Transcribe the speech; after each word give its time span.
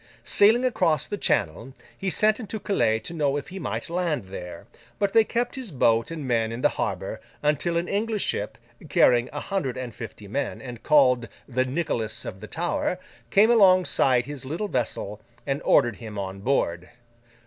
Sailing 0.25 0.65
across 0.65 1.05
the 1.05 1.15
Channel, 1.15 1.75
he 1.95 2.09
sent 2.09 2.39
into 2.39 2.59
Calais 2.59 2.97
to 3.01 3.13
know 3.13 3.37
if 3.37 3.49
he 3.49 3.59
might 3.59 3.87
land 3.87 4.23
there; 4.29 4.65
but, 4.97 5.13
they 5.13 5.23
kept 5.23 5.53
his 5.53 5.69
boat 5.69 6.09
and 6.09 6.27
men 6.27 6.51
in 6.51 6.63
the 6.63 6.69
harbour, 6.69 7.21
until 7.43 7.77
an 7.77 7.87
English 7.87 8.25
ship, 8.25 8.57
carrying 8.89 9.29
a 9.31 9.39
hundred 9.39 9.77
and 9.77 9.93
fifty 9.93 10.27
men 10.27 10.59
and 10.59 10.81
called 10.81 11.27
the 11.47 11.65
Nicholas 11.65 12.25
of 12.25 12.39
the 12.39 12.47
Tower, 12.47 12.97
came 13.29 13.51
alongside 13.51 14.25
his 14.25 14.43
little 14.43 14.67
vessel, 14.67 15.21
and 15.45 15.61
ordered 15.63 15.97
him 15.97 16.17
on 16.17 16.39
board. 16.39 16.89